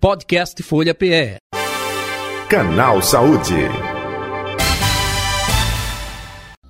Podcast 0.00 0.62
Folha 0.62 0.94
PE. 0.94 1.36
Canal 2.48 3.02
Saúde. 3.02 3.52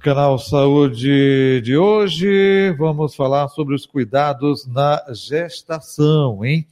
Canal 0.01 0.37
Saúde 0.37 1.61
de 1.61 1.77
hoje, 1.77 2.75
vamos 2.77 3.15
falar 3.15 3.47
sobre 3.47 3.77
os 3.77 3.87
cuidados 3.87 4.67
na 4.67 5.01
gestação, 5.15 6.45
hein? 6.45 6.67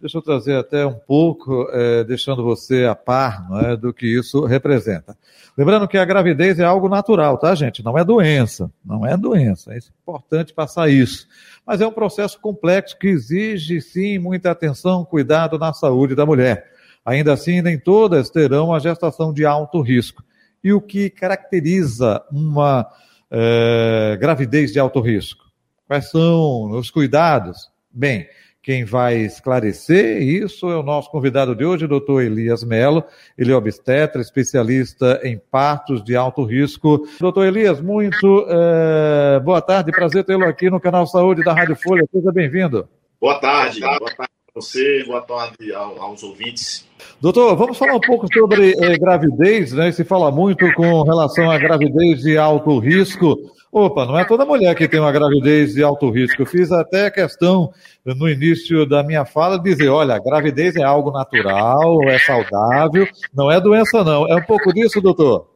Deixa 0.00 0.16
eu 0.16 0.22
trazer 0.22 0.54
até 0.54 0.86
um 0.86 0.94
pouco, 0.94 1.68
é, 1.72 2.04
deixando 2.04 2.44
você 2.44 2.84
a 2.84 2.94
par 2.94 3.48
é, 3.64 3.76
do 3.76 3.92
que 3.92 4.06
isso 4.06 4.44
representa. 4.44 5.16
Lembrando 5.56 5.88
que 5.88 5.98
a 5.98 6.04
gravidez 6.04 6.60
é 6.60 6.64
algo 6.64 6.88
natural, 6.88 7.36
tá, 7.36 7.52
gente? 7.52 7.84
Não 7.84 7.98
é 7.98 8.04
doença, 8.04 8.70
não 8.84 9.04
é 9.04 9.16
doença. 9.16 9.74
É 9.74 9.78
importante 10.00 10.54
passar 10.54 10.88
isso. 10.88 11.26
Mas 11.66 11.80
é 11.80 11.86
um 11.86 11.90
processo 11.92 12.38
complexo 12.38 12.96
que 12.96 13.08
exige, 13.08 13.80
sim, 13.80 14.20
muita 14.20 14.52
atenção, 14.52 15.04
cuidado 15.04 15.58
na 15.58 15.72
saúde 15.72 16.14
da 16.14 16.24
mulher. 16.24 16.70
Ainda 17.04 17.32
assim, 17.32 17.60
nem 17.60 17.76
todas 17.76 18.30
terão 18.30 18.66
uma 18.66 18.78
gestação 18.78 19.32
de 19.32 19.44
alto 19.44 19.80
risco. 19.80 20.22
E 20.62 20.72
o 20.72 20.80
que 20.80 21.10
caracteriza 21.10 22.22
uma 22.30 22.86
é, 23.28 24.16
gravidez 24.20 24.72
de 24.72 24.78
alto 24.78 25.00
risco? 25.00 25.44
Quais 25.88 26.08
são 26.08 26.70
os 26.70 26.88
cuidados? 26.88 27.68
Bem, 27.90 28.28
quem 28.68 28.84
vai 28.84 29.16
esclarecer 29.16 30.20
isso 30.20 30.70
é 30.70 30.76
o 30.76 30.82
nosso 30.82 31.10
convidado 31.10 31.56
de 31.56 31.64
hoje, 31.64 31.86
doutor 31.86 32.22
Elias 32.22 32.62
Melo. 32.62 33.02
Ele 33.38 33.50
é 33.50 33.56
obstetra, 33.56 34.20
especialista 34.20 35.18
em 35.24 35.38
partos 35.38 36.04
de 36.04 36.14
alto 36.14 36.44
risco. 36.44 37.08
Doutor 37.18 37.46
Elias, 37.46 37.80
muito 37.80 38.46
é, 38.46 39.40
boa 39.40 39.62
tarde, 39.62 39.90
prazer 39.90 40.22
tê-lo 40.22 40.44
aqui 40.44 40.68
no 40.68 40.78
canal 40.78 41.06
Saúde 41.06 41.42
da 41.42 41.54
Rádio 41.54 41.76
Folha. 41.76 42.04
Seja 42.12 42.30
bem-vindo. 42.30 42.86
Boa 43.18 43.40
tarde, 43.40 43.80
boa 43.80 44.14
tarde 44.14 44.37
você, 44.60 45.04
boa 45.04 45.20
tarde 45.20 45.72
aos 45.72 46.22
ouvintes. 46.22 46.84
Doutor, 47.20 47.56
vamos 47.56 47.78
falar 47.78 47.94
um 47.94 48.00
pouco 48.00 48.26
sobre 48.32 48.72
é, 48.72 48.98
gravidez, 48.98 49.72
né? 49.72 49.92
Se 49.92 50.04
fala 50.04 50.32
muito 50.32 50.72
com 50.74 51.02
relação 51.02 51.50
à 51.50 51.56
gravidez 51.58 52.22
de 52.22 52.36
alto 52.36 52.78
risco. 52.78 53.36
Opa, 53.70 54.04
não 54.04 54.18
é 54.18 54.24
toda 54.24 54.44
mulher 54.44 54.74
que 54.74 54.88
tem 54.88 54.98
uma 54.98 55.12
gravidez 55.12 55.74
de 55.74 55.82
alto 55.82 56.10
risco. 56.10 56.42
Eu 56.42 56.46
fiz 56.46 56.72
até 56.72 57.10
questão 57.10 57.72
no 58.04 58.28
início 58.28 58.84
da 58.84 59.02
minha 59.02 59.24
fala 59.24 59.58
de 59.58 59.64
dizer, 59.70 59.88
olha, 59.88 60.14
a 60.14 60.18
gravidez 60.18 60.74
é 60.74 60.82
algo 60.82 61.12
natural, 61.12 62.02
é 62.08 62.18
saudável, 62.18 63.06
não 63.32 63.50
é 63.50 63.60
doença 63.60 64.02
não. 64.02 64.26
É 64.26 64.34
um 64.34 64.42
pouco 64.42 64.72
disso, 64.72 65.00
doutor? 65.00 65.46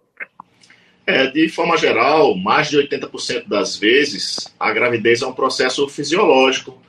É, 1.05 1.27
de 1.27 1.49
forma 1.49 1.77
geral, 1.77 2.37
mais 2.37 2.71
de 2.71 2.77
80% 2.77 3.49
das 3.49 3.77
vezes, 3.77 4.49
a 4.61 4.73
gravidez 4.73 5.23
é 5.23 5.27
um 5.27 5.33
processo 5.33 5.89
fisiológico. 5.89 6.81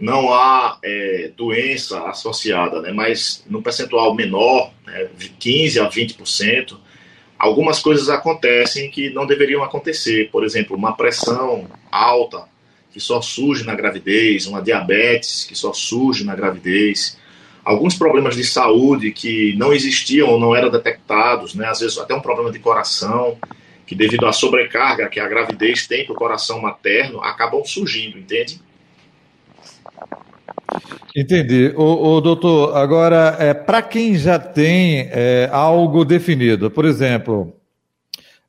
Não 0.00 0.32
há 0.32 0.78
é, 0.82 1.32
doença 1.36 2.08
associada, 2.08 2.80
né? 2.80 2.92
mas 2.92 3.44
no 3.48 3.60
percentual 3.60 4.14
menor, 4.14 4.72
né, 4.86 5.08
15% 5.40 5.84
a 5.84 5.90
20%, 5.90 6.76
algumas 7.38 7.80
coisas 7.80 8.08
acontecem 8.08 8.90
que 8.90 9.10
não 9.10 9.26
deveriam 9.26 9.62
acontecer. 9.62 10.30
Por 10.30 10.44
exemplo, 10.44 10.76
uma 10.76 10.96
pressão 10.96 11.66
alta, 11.90 12.44
que 12.92 13.00
só 13.00 13.20
surge 13.20 13.64
na 13.64 13.74
gravidez, 13.74 14.46
uma 14.46 14.62
diabetes, 14.62 15.44
que 15.44 15.54
só 15.54 15.72
surge 15.72 16.24
na 16.24 16.34
gravidez, 16.34 17.18
alguns 17.64 17.94
problemas 17.94 18.34
de 18.34 18.44
saúde 18.44 19.10
que 19.12 19.54
não 19.56 19.72
existiam 19.72 20.28
ou 20.28 20.40
não 20.40 20.54
eram 20.54 20.70
detectados, 20.70 21.54
né? 21.54 21.66
às 21.66 21.80
vezes 21.80 21.98
até 21.98 22.14
um 22.14 22.20
problema 22.20 22.50
de 22.50 22.58
coração, 22.58 23.36
que 23.86 23.94
devido 23.94 24.26
à 24.26 24.32
sobrecarga 24.32 25.08
que 25.08 25.18
a 25.18 25.28
gravidez 25.28 25.86
tem 25.86 26.04
para 26.04 26.12
o 26.12 26.16
coração 26.16 26.60
materno, 26.60 27.20
acabam 27.20 27.64
surgindo, 27.64 28.18
entende? 28.18 28.60
Entendi. 31.16 31.72
O, 31.76 32.16
o 32.16 32.20
doutor, 32.20 32.76
agora, 32.76 33.36
é, 33.38 33.54
para 33.54 33.82
quem 33.82 34.16
já 34.16 34.38
tem 34.38 35.08
é, 35.10 35.48
algo 35.50 36.04
definido, 36.04 36.70
por 36.70 36.84
exemplo, 36.84 37.52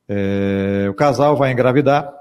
é, 0.07 0.87
o 0.89 0.93
casal 0.93 1.35
vai 1.35 1.51
engravidar, 1.51 2.11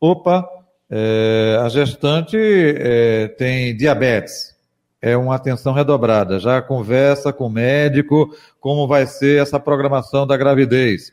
opa, 0.00 0.46
é, 0.90 1.58
a 1.62 1.68
gestante 1.68 2.36
é, 2.36 3.28
tem 3.28 3.76
diabetes, 3.76 4.54
é 5.00 5.16
uma 5.16 5.34
atenção 5.34 5.72
redobrada, 5.72 6.38
já 6.40 6.60
conversa 6.60 7.32
com 7.32 7.46
o 7.46 7.50
médico 7.50 8.34
como 8.60 8.88
vai 8.88 9.06
ser 9.06 9.40
essa 9.40 9.60
programação 9.60 10.26
da 10.26 10.36
gravidez. 10.36 11.12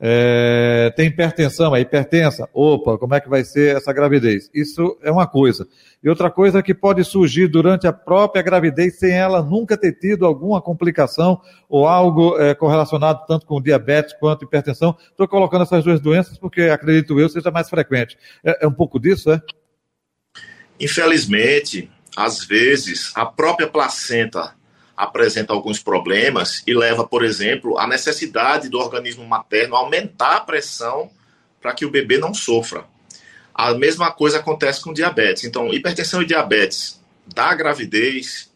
É, 0.00 0.92
tem 0.96 1.06
hipertensão, 1.06 1.74
é 1.74 1.80
hipertensa. 1.80 2.48
Opa, 2.52 2.98
como 2.98 3.14
é 3.14 3.20
que 3.20 3.28
vai 3.28 3.44
ser 3.44 3.76
essa 3.76 3.92
gravidez? 3.92 4.50
Isso 4.52 4.98
é 5.02 5.10
uma 5.10 5.26
coisa. 5.26 5.66
E 6.02 6.08
outra 6.08 6.30
coisa 6.30 6.62
que 6.62 6.74
pode 6.74 7.04
surgir 7.04 7.46
durante 7.46 7.86
a 7.86 7.92
própria 7.92 8.42
gravidez 8.42 8.98
sem 8.98 9.12
ela 9.12 9.42
nunca 9.42 9.76
ter 9.76 9.92
tido 9.92 10.26
alguma 10.26 10.60
complicação 10.60 11.40
ou 11.68 11.86
algo 11.86 12.38
é, 12.38 12.54
correlacionado 12.54 13.24
tanto 13.26 13.46
com 13.46 13.62
diabetes 13.62 14.14
quanto 14.18 14.44
hipertensão. 14.44 14.96
Estou 15.10 15.28
colocando 15.28 15.62
essas 15.62 15.84
duas 15.84 16.00
doenças 16.00 16.36
porque 16.36 16.62
acredito 16.62 17.18
eu 17.18 17.28
seja 17.28 17.50
mais 17.50 17.70
frequente. 17.70 18.18
É, 18.44 18.64
é 18.64 18.68
um 18.68 18.74
pouco 18.74 18.98
disso, 18.98 19.30
é? 19.30 19.40
Infelizmente, 20.78 21.88
às 22.16 22.44
vezes, 22.44 23.12
a 23.14 23.24
própria 23.24 23.68
placenta 23.68 24.54
apresenta 24.96 25.52
alguns 25.52 25.82
problemas 25.82 26.62
e 26.66 26.74
leva, 26.74 27.06
por 27.06 27.24
exemplo, 27.24 27.78
à 27.78 27.86
necessidade 27.86 28.68
do 28.68 28.78
organismo 28.78 29.26
materno 29.26 29.76
aumentar 29.76 30.36
a 30.36 30.40
pressão 30.40 31.10
para 31.60 31.72
que 31.72 31.84
o 31.84 31.90
bebê 31.90 32.18
não 32.18 32.34
sofra. 32.34 32.84
A 33.54 33.72
mesma 33.74 34.10
coisa 34.12 34.38
acontece 34.38 34.80
com 34.80 34.92
diabetes. 34.92 35.44
Então, 35.44 35.72
hipertensão 35.72 36.22
e 36.22 36.26
diabetes 36.26 37.00
da 37.26 37.54
gravidez, 37.54 38.50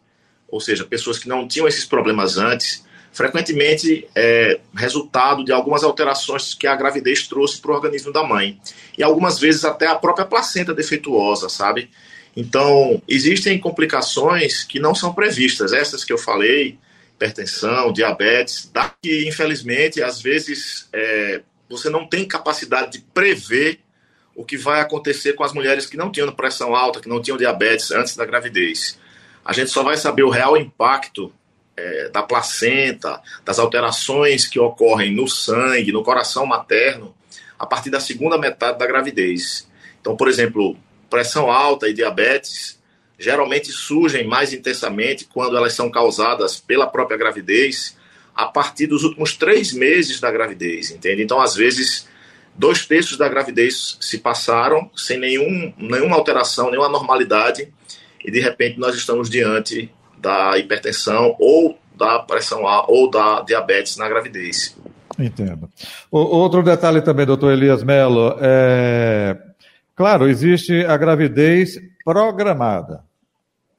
ou 0.49 0.61
seja, 0.61 0.85
pessoas 0.85 1.19
que 1.19 1.29
não 1.29 1.47
tinham 1.47 1.69
esses 1.69 1.85
problemas 1.85 2.37
antes, 2.37 2.85
frequentemente 3.13 4.09
é 4.15 4.61
resultado 4.75 5.45
de 5.45 5.53
algumas 5.53 5.83
alterações 5.83 6.55
que 6.55 6.67
a 6.67 6.77
gravidez 6.77 7.27
trouxe 7.27 7.61
para 7.61 7.71
o 7.71 7.75
organismo 7.75 8.13
da 8.13 8.23
mãe. 8.23 8.61
E 8.97 9.03
algumas 9.03 9.39
vezes 9.39 9.65
até 9.65 9.87
a 9.87 9.95
própria 9.95 10.27
placenta 10.27 10.75
defeituosa, 10.75 11.49
sabe? 11.49 11.91
Então, 12.37 13.03
existem 13.09 13.59
complicações 13.59 14.65
que 14.65 14.79
não 14.79 14.95
são 14.95 15.13
previstas, 15.13 15.73
essas 15.73 16.05
que 16.05 16.13
eu 16.13 16.19
falei, 16.19 16.79
hipertensão, 17.15 17.93
diabetes, 17.93 18.71
que 19.03 19.29
infelizmente, 19.29 20.03
às 20.03 20.23
vezes, 20.23 20.89
é, 20.93 21.43
você 21.69 21.91
não 21.91 22.07
tem 22.07 22.27
capacidade 22.27 22.93
de 22.93 23.05
prever 23.13 23.81
o 24.35 24.45
que 24.45 24.57
vai 24.57 24.81
acontecer 24.81 25.33
com 25.33 25.43
as 25.43 25.53
mulheres 25.53 25.85
que 25.85 25.97
não 25.97 26.13
tinham 26.13 26.31
pressão 26.33 26.77
alta, 26.77 27.01
que 27.01 27.09
não 27.09 27.21
tinham 27.21 27.37
diabetes 27.37 27.91
antes 27.91 28.15
da 28.15 28.25
gravidez. 28.25 28.97
A 29.45 29.53
gente 29.53 29.71
só 29.71 29.83
vai 29.83 29.97
saber 29.97 30.23
o 30.23 30.31
real 30.31 30.57
impacto 30.57 31.33
é, 31.77 32.09
da 32.09 32.23
placenta, 32.23 33.21
das 33.45 33.59
alterações 33.59 34.47
que 34.47 34.61
ocorrem 34.61 35.13
no 35.13 35.27
sangue, 35.27 35.91
no 35.91 36.05
coração 36.05 36.47
materno, 36.47 37.15
a 37.59 37.67
partir 37.67 37.91
da 37.91 37.99
segunda 37.99 38.39
metade 38.39 38.79
da 38.79 38.87
gravidez. 38.87 39.69
Então, 40.01 40.17
por 40.17 40.29
exemplo, 40.29 40.77
pressão 41.11 41.51
alta 41.51 41.89
e 41.89 41.95
diabetes 41.95 42.79
geralmente 43.19 43.73
surgem 43.73 44.27
mais 44.27 44.53
intensamente 44.53 45.25
quando 45.25 45.57
elas 45.57 45.73
são 45.73 45.91
causadas 45.91 46.61
pela 46.61 46.87
própria 46.87 47.19
gravidez 47.19 47.97
a 48.35 48.47
partir 48.47 48.87
dos 48.87 49.03
últimos 49.03 49.37
três 49.37 49.73
meses 49.73 50.21
da 50.21 50.31
gravidez, 50.31 50.93
entende? 50.93 51.23
Então, 51.23 51.41
às 51.41 51.57
vezes, 51.57 52.07
dois 52.55 52.87
terços 52.87 53.19
da 53.19 53.29
gravidez 53.29 53.99
se 54.01 54.19
passaram 54.19 54.89
sem 54.95 55.19
nenhum, 55.19 55.75
nenhuma 55.77 56.15
alteração, 56.15 56.71
nenhuma 56.71 56.89
normalidade, 56.89 57.73
e 58.25 58.31
de 58.31 58.39
repente 58.39 58.79
nós 58.79 58.95
estamos 58.95 59.29
diante 59.29 59.91
da 60.17 60.57
hipertensão 60.57 61.35
ou 61.41 61.77
da 61.97 62.21
pressão 62.21 62.67
alta 62.67 62.93
ou 62.93 63.11
da 63.11 63.41
diabetes 63.43 63.97
na 63.97 64.09
gravidez. 64.09 64.77
Entendo. 65.19 65.69
O, 66.11 66.19
outro 66.19 66.63
detalhe 66.63 67.03
também, 67.03 67.27
doutor 67.27 67.53
Elias 67.53 67.83
Mello, 67.83 68.37
é, 68.41 69.37
Claro, 69.99 70.29
existe 70.29 70.87
a 70.87 70.97
gravidez 70.97 71.77
programada. 72.05 73.03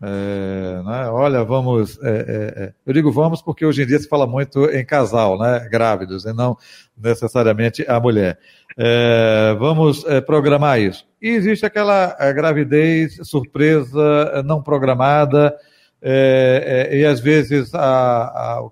É, 0.04 0.82
né? 0.84 1.10
Olha, 1.10 1.46
vamos. 1.46 1.98
É, 2.04 2.10
é, 2.10 2.64
é, 2.64 2.74
eu 2.86 2.94
digo 2.94 3.10
vamos 3.10 3.42
porque 3.42 3.66
hoje 3.66 3.84
em 3.84 3.86
dia 3.86 3.98
se 3.98 4.10
fala 4.10 4.28
muito 4.28 4.66
em 4.66 4.86
casal, 4.86 5.40
né? 5.40 5.66
Grávidos, 5.72 6.26
e 6.26 6.34
não 6.34 6.58
necessariamente 6.98 7.86
a 7.88 8.02
mulher. 8.02 8.38
É, 8.78 9.56
vamos 9.58 10.04
é, 10.08 10.20
programar 10.20 10.82
isso. 10.82 11.08
E 11.22 11.30
existe 11.30 11.66
aquela 11.66 12.14
gravidez 12.34 13.18
surpresa, 13.24 14.44
não 14.44 14.62
programada, 14.62 15.56
e 16.02 17.06
às 17.06 17.20
vezes 17.20 17.74
a, 17.76 17.80
a, 17.82 18.70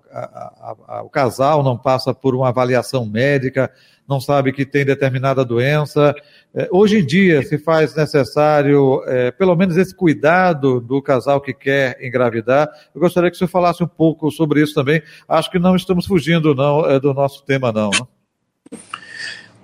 a, 0.86 1.02
o 1.02 1.10
casal 1.10 1.62
não 1.62 1.76
passa 1.76 2.14
por 2.14 2.34
uma 2.34 2.48
avaliação 2.48 3.04
médica, 3.04 3.70
não 4.08 4.18
sabe 4.18 4.52
que 4.54 4.64
tem 4.64 4.86
determinada 4.86 5.44
doença. 5.44 6.14
É, 6.54 6.66
hoje 6.72 7.00
em 7.00 7.04
dia 7.04 7.42
se 7.42 7.58
faz 7.58 7.94
necessário, 7.94 9.02
é, 9.06 9.30
pelo 9.30 9.54
menos, 9.54 9.76
esse 9.76 9.94
cuidado 9.94 10.80
do 10.80 11.02
casal 11.02 11.42
que 11.42 11.52
quer 11.52 12.02
engravidar. 12.02 12.70
Eu 12.94 13.02
gostaria 13.02 13.30
que 13.30 13.36
o 13.36 13.38
senhor 13.38 13.50
falasse 13.50 13.84
um 13.84 13.88
pouco 13.88 14.30
sobre 14.30 14.62
isso 14.62 14.72
também. 14.72 15.02
Acho 15.28 15.50
que 15.50 15.58
não 15.58 15.76
estamos 15.76 16.06
fugindo 16.06 16.54
não, 16.54 16.88
é, 16.88 16.98
do 16.98 17.12
nosso 17.12 17.44
tema, 17.44 17.70
não. 17.70 17.90
Né? 17.90 18.78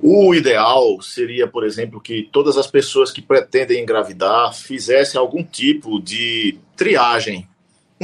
O 0.03 0.35
ideal 0.35 1.01
seria, 1.01 1.47
por 1.47 1.65
exemplo, 1.65 1.99
que 1.99 2.29
todas 2.31 2.59
as 2.59 2.67
pessoas 2.67 3.11
que 3.11 3.23
pretendem 3.23 3.83
engravidar 3.83 4.53
fizessem 4.53 5.19
algum 5.19 5.43
tipo 5.43 5.99
de 6.03 6.59
triagem, 6.77 7.49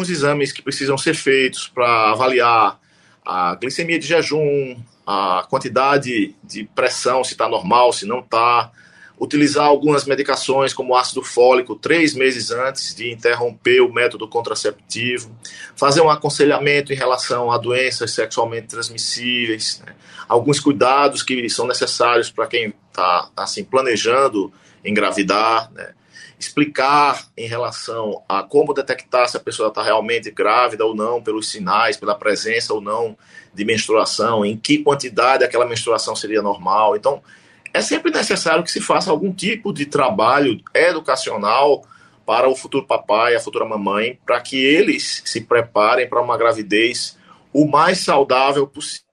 alguns 0.01 0.09
exames 0.09 0.51
que 0.51 0.63
precisam 0.63 0.97
ser 0.97 1.15
feitos 1.15 1.69
para 1.69 2.11
avaliar 2.11 2.81
a 3.25 3.55
glicemia 3.57 3.99
de 3.99 4.07
jejum, 4.07 4.77
a 5.07 5.47
quantidade 5.51 6.35
de 6.43 6.65
pressão, 6.75 7.23
se 7.23 7.33
está 7.33 7.47
normal, 7.47 7.93
se 7.93 8.07
não 8.07 8.21
está, 8.21 8.73
utilizar 9.19 9.67
algumas 9.67 10.07
medicações 10.07 10.73
como 10.73 10.97
ácido 10.97 11.23
fólico 11.23 11.75
três 11.75 12.15
meses 12.15 12.51
antes 12.51 12.95
de 12.95 13.13
interromper 13.13 13.83
o 13.83 13.93
método 13.93 14.27
contraceptivo, 14.27 15.31
fazer 15.77 16.01
um 16.01 16.09
aconselhamento 16.09 16.95
em 16.95 16.97
relação 16.97 17.53
a 17.53 17.59
doenças 17.59 18.13
sexualmente 18.13 18.69
transmissíveis, 18.69 19.83
né? 19.85 19.95
alguns 20.27 20.59
cuidados 20.59 21.23
que 21.23 21.51
são 21.51 21.67
necessários 21.67 22.31
para 22.31 22.47
quem 22.47 22.73
está 22.89 23.29
assim 23.37 23.63
planejando 23.63 24.51
engravidar, 24.83 25.71
né? 25.73 25.93
Explicar 26.41 27.29
em 27.37 27.47
relação 27.47 28.23
a 28.27 28.43
como 28.43 28.73
detectar 28.73 29.29
se 29.29 29.37
a 29.37 29.41
pessoa 29.41 29.69
está 29.69 29.83
realmente 29.83 30.31
grávida 30.31 30.87
ou 30.87 30.95
não 30.95 31.23
pelos 31.23 31.51
sinais, 31.51 31.99
pela 31.99 32.15
presença 32.15 32.73
ou 32.73 32.81
não 32.81 33.15
de 33.53 33.63
menstruação, 33.63 34.43
em 34.43 34.57
que 34.57 34.79
quantidade 34.79 35.45
aquela 35.45 35.67
menstruação 35.67 36.17
seria 36.17 36.41
normal. 36.41 36.97
Então, 36.97 37.23
é 37.75 37.83
sempre 37.83 38.11
necessário 38.11 38.65
que 38.65 38.71
se 38.71 38.81
faça 38.81 39.11
algum 39.11 39.31
tipo 39.31 39.71
de 39.71 39.85
trabalho 39.85 40.59
educacional 40.73 41.85
para 42.25 42.49
o 42.49 42.57
futuro 42.57 42.87
papai, 42.87 43.35
a 43.35 43.41
futura 43.41 43.67
mamãe, 43.67 44.19
para 44.25 44.41
que 44.41 44.57
eles 44.57 45.23
se 45.27 45.43
preparem 45.43 46.09
para 46.09 46.23
uma 46.23 46.39
gravidez 46.39 47.19
o 47.53 47.67
mais 47.67 47.99
saudável 47.99 48.67
possível. 48.67 49.10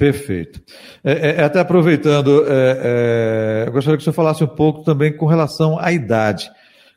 Perfeito. 0.00 0.62
É, 1.04 1.12
é, 1.12 1.36
é 1.42 1.44
até 1.44 1.60
aproveitando, 1.60 2.46
é, 2.48 2.78
é, 2.82 3.64
eu 3.68 3.72
gostaria 3.72 3.98
que 3.98 4.02
você 4.02 4.10
falasse 4.10 4.42
um 4.42 4.46
pouco 4.46 4.82
também 4.82 5.14
com 5.14 5.26
relação 5.26 5.78
à 5.78 5.92
idade. 5.92 6.50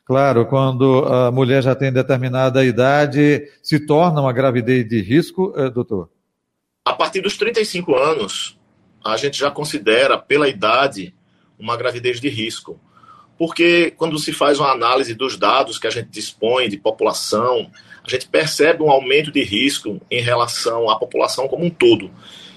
Claro, 0.06 0.46
quando 0.46 1.04
a 1.04 1.30
mulher 1.30 1.62
já 1.62 1.74
tem 1.74 1.92
determinada 1.92 2.64
idade, 2.64 3.46
se 3.62 3.78
torna 3.78 4.22
uma 4.22 4.32
gravidez 4.32 4.88
de 4.88 5.02
risco, 5.02 5.52
é, 5.54 5.68
doutor? 5.68 6.08
A 6.82 6.94
partir 6.94 7.20
dos 7.20 7.36
35 7.36 7.94
anos, 7.94 8.58
a 9.04 9.18
gente 9.18 9.38
já 9.38 9.50
considera, 9.50 10.16
pela 10.16 10.48
idade, 10.48 11.14
uma 11.58 11.76
gravidez 11.76 12.18
de 12.22 12.30
risco. 12.30 12.80
Porque 13.36 13.90
quando 13.98 14.18
se 14.18 14.32
faz 14.32 14.58
uma 14.58 14.72
análise 14.72 15.14
dos 15.14 15.36
dados 15.36 15.78
que 15.78 15.86
a 15.86 15.90
gente 15.90 16.08
dispõe 16.08 16.70
de 16.70 16.78
população, 16.78 17.70
a 18.02 18.08
gente 18.08 18.26
percebe 18.26 18.82
um 18.82 18.90
aumento 18.90 19.30
de 19.30 19.42
risco 19.42 20.00
em 20.10 20.22
relação 20.22 20.88
à 20.88 20.98
população 20.98 21.46
como 21.46 21.66
um 21.66 21.70
todo. 21.70 22.10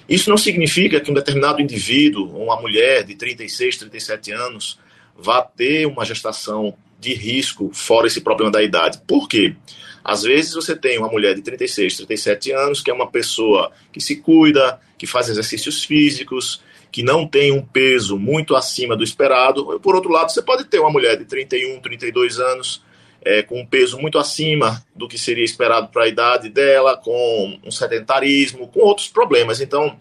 Isso 0.07 0.29
não 0.29 0.37
significa 0.37 0.99
que 0.99 1.11
um 1.11 1.13
determinado 1.13 1.61
indivíduo, 1.61 2.29
uma 2.41 2.59
mulher 2.59 3.03
de 3.03 3.15
36, 3.15 3.77
37 3.77 4.31
anos, 4.31 4.79
vá 5.17 5.41
ter 5.41 5.85
uma 5.85 6.05
gestação 6.05 6.75
de 6.99 7.13
risco 7.13 7.69
fora 7.73 8.07
esse 8.07 8.21
problema 8.21 8.51
da 8.51 8.63
idade. 8.63 9.01
Por 9.05 9.27
quê? 9.27 9.55
Às 10.03 10.23
vezes 10.23 10.53
você 10.53 10.75
tem 10.75 10.97
uma 10.97 11.09
mulher 11.09 11.35
de 11.35 11.41
36, 11.41 11.97
37 11.97 12.51
anos, 12.51 12.81
que 12.81 12.89
é 12.89 12.93
uma 12.93 13.11
pessoa 13.11 13.71
que 13.91 13.99
se 13.99 14.15
cuida, 14.15 14.79
que 14.97 15.05
faz 15.05 15.27
exercícios 15.27 15.83
físicos, 15.83 16.61
que 16.91 17.03
não 17.03 17.27
tem 17.27 17.51
um 17.51 17.61
peso 17.61 18.17
muito 18.17 18.55
acima 18.55 18.95
do 18.95 19.03
esperado. 19.03 19.79
Por 19.81 19.95
outro 19.95 20.09
lado, 20.09 20.31
você 20.31 20.41
pode 20.41 20.63
ter 20.65 20.79
uma 20.79 20.89
mulher 20.89 21.17
de 21.17 21.25
31, 21.25 21.81
32 21.81 22.39
anos, 22.39 22.81
é, 23.21 23.43
com 23.43 23.59
um 23.59 23.65
peso 23.65 23.99
muito 23.99 24.17
acima 24.17 24.83
do 24.95 25.07
que 25.07 25.17
seria 25.17 25.43
esperado 25.43 25.89
para 25.89 26.03
a 26.03 26.07
idade 26.07 26.49
dela, 26.49 26.97
com 26.97 27.59
um 27.63 27.71
sedentarismo, 27.71 28.67
com 28.67 28.79
outros 28.79 29.07
problemas. 29.07 29.61
Então, 29.61 29.97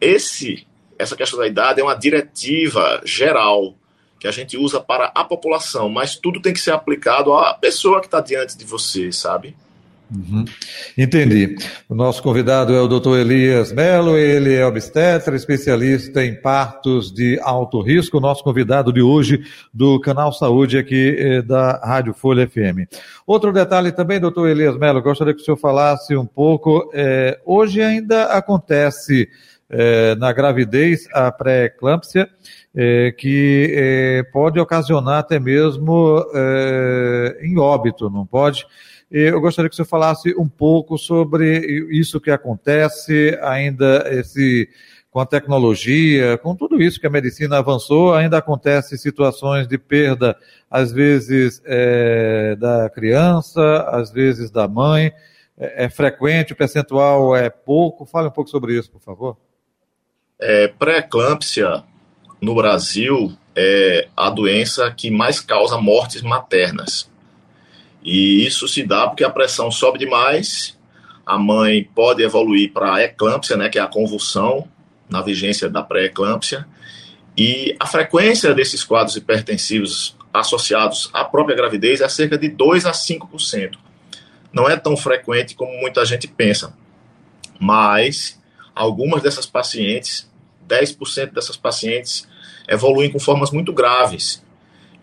esse, 0.00 0.66
essa 0.98 1.16
questão 1.16 1.38
da 1.38 1.46
idade 1.46 1.80
é 1.80 1.84
uma 1.84 1.94
diretiva 1.94 3.00
geral 3.04 3.74
que 4.18 4.26
a 4.26 4.32
gente 4.32 4.56
usa 4.56 4.80
para 4.80 5.12
a 5.14 5.24
população, 5.24 5.88
mas 5.88 6.16
tudo 6.16 6.40
tem 6.40 6.52
que 6.52 6.60
ser 6.60 6.72
aplicado 6.72 7.32
à 7.32 7.54
pessoa 7.54 8.00
que 8.00 8.06
está 8.06 8.20
diante 8.20 8.58
de 8.58 8.64
você, 8.64 9.12
sabe? 9.12 9.54
Uhum. 10.10 10.44
Entendi. 10.96 11.56
O 11.88 11.94
nosso 11.94 12.22
convidado 12.22 12.74
é 12.74 12.80
o 12.80 12.88
Dr. 12.88 13.18
Elias 13.18 13.72
Melo, 13.72 14.16
ele 14.16 14.54
é 14.54 14.64
obstetra, 14.64 15.36
especialista 15.36 16.24
em 16.24 16.34
partos 16.34 17.12
de 17.12 17.38
alto 17.42 17.82
risco, 17.82 18.18
nosso 18.18 18.42
convidado 18.42 18.92
de 18.92 19.02
hoje 19.02 19.42
do 19.72 20.00
Canal 20.00 20.32
Saúde 20.32 20.78
aqui 20.78 21.14
eh, 21.18 21.42
da 21.42 21.72
Rádio 21.84 22.14
Folha 22.14 22.48
FM. 22.48 22.88
Outro 23.26 23.52
detalhe 23.52 23.92
também, 23.92 24.18
doutor 24.18 24.48
Elias 24.48 24.78
Melo, 24.78 25.02
gostaria 25.02 25.34
que 25.34 25.42
o 25.42 25.44
senhor 25.44 25.58
falasse 25.58 26.16
um 26.16 26.26
pouco. 26.26 26.90
Eh, 26.94 27.38
hoje 27.44 27.82
ainda 27.82 28.24
acontece 28.32 29.28
eh, 29.68 30.14
na 30.14 30.32
gravidez 30.32 31.06
a 31.12 31.30
pré-eclâmpsia, 31.30 32.30
é, 32.74 33.12
que 33.12 33.74
é, 33.74 34.22
pode 34.32 34.60
ocasionar 34.60 35.18
até 35.18 35.40
mesmo 35.40 36.24
é, 36.34 37.38
em 37.42 37.58
óbito, 37.58 38.08
não 38.08 38.24
pode? 38.24 38.64
Eu 39.10 39.40
gostaria 39.40 39.70
que 39.70 39.76
você 39.76 39.84
falasse 39.84 40.34
um 40.36 40.48
pouco 40.48 40.98
sobre 40.98 41.86
isso 41.90 42.20
que 42.20 42.30
acontece, 42.30 43.38
ainda 43.42 44.04
esse 44.10 44.68
com 45.10 45.20
a 45.20 45.26
tecnologia, 45.26 46.36
com 46.38 46.54
tudo 46.54 46.80
isso 46.82 47.00
que 47.00 47.06
a 47.06 47.10
medicina 47.10 47.58
avançou, 47.58 48.14
ainda 48.14 48.38
acontece 48.38 48.98
situações 48.98 49.66
de 49.66 49.78
perda, 49.78 50.36
às 50.70 50.92
vezes 50.92 51.62
é, 51.64 52.54
da 52.56 52.90
criança, 52.90 53.88
às 53.88 54.12
vezes 54.12 54.50
da 54.50 54.68
mãe. 54.68 55.12
É, 55.58 55.86
é, 55.86 55.88
frequente, 55.88 56.52
o 56.52 56.56
percentual 56.56 57.34
é 57.34 57.50
pouco. 57.50 58.04
Fale 58.04 58.28
um 58.28 58.30
pouco 58.30 58.50
sobre 58.50 58.78
isso, 58.78 58.90
por 58.90 59.00
favor. 59.00 59.36
É, 60.38 60.68
Pré-eclâmpsia 60.68 61.82
no 62.40 62.54
Brasil 62.54 63.32
é 63.56 64.08
a 64.16 64.30
doença 64.30 64.92
que 64.92 65.10
mais 65.10 65.40
causa 65.40 65.78
mortes 65.78 66.22
maternas. 66.22 67.10
E 68.10 68.46
isso 68.46 68.66
se 68.66 68.82
dá 68.84 69.06
porque 69.06 69.22
a 69.22 69.28
pressão 69.28 69.70
sobe 69.70 69.98
demais, 69.98 70.78
a 71.26 71.36
mãe 71.36 71.84
pode 71.94 72.22
evoluir 72.22 72.72
para 72.72 73.02
eclâmpsia, 73.02 73.54
né, 73.54 73.68
que 73.68 73.78
é 73.78 73.82
a 73.82 73.86
convulsão 73.86 74.66
na 75.10 75.20
vigência 75.20 75.68
da 75.68 75.82
pré-eclâmpsia, 75.82 76.66
e 77.36 77.76
a 77.78 77.86
frequência 77.86 78.54
desses 78.54 78.82
quadros 78.82 79.14
hipertensivos 79.14 80.16
associados 80.32 81.10
à 81.12 81.22
própria 81.22 81.54
gravidez 81.54 82.00
é 82.00 82.08
cerca 82.08 82.38
de 82.38 82.48
2 82.48 82.86
a 82.86 82.92
5%. 82.92 83.76
Não 84.50 84.66
é 84.66 84.74
tão 84.74 84.96
frequente 84.96 85.54
como 85.54 85.78
muita 85.78 86.02
gente 86.06 86.26
pensa, 86.26 86.72
mas 87.60 88.40
algumas 88.74 89.22
dessas 89.22 89.44
pacientes 89.44 90.26
10% 90.66 91.34
dessas 91.34 91.58
pacientes 91.58 92.26
evoluem 92.66 93.10
com 93.10 93.18
formas 93.18 93.50
muito 93.50 93.70
graves. 93.70 94.42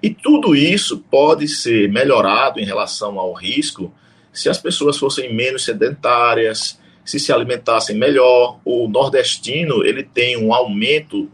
E 0.01 0.09
tudo 0.09 0.55
isso 0.55 0.99
pode 1.09 1.47
ser 1.47 1.89
melhorado 1.91 2.59
em 2.59 2.65
relação 2.65 3.19
ao 3.19 3.33
risco 3.33 3.93
se 4.31 4.49
as 4.49 4.57
pessoas 4.57 4.97
fossem 4.97 5.33
menos 5.33 5.63
sedentárias, 5.63 6.77
se 7.03 7.19
se 7.19 7.31
alimentassem 7.31 7.95
melhor. 7.95 8.59
O 8.65 8.87
nordestino 8.87 9.83
ele 9.85 10.03
tem 10.03 10.37
um 10.37 10.53
aumento 10.53 11.29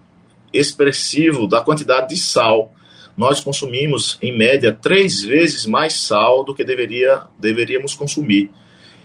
expressivo 0.54 1.48
da 1.48 1.62
quantidade 1.62 2.10
de 2.10 2.18
sal. 2.18 2.74
Nós 3.18 3.40
consumimos, 3.40 4.18
em 4.22 4.36
média, 4.36 4.78
três 4.80 5.22
vezes 5.22 5.66
mais 5.66 5.94
sal 5.94 6.44
do 6.44 6.54
que 6.54 6.64
deveria, 6.64 7.24
deveríamos 7.40 7.94
consumir. 7.94 8.52